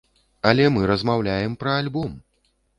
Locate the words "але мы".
0.51-0.87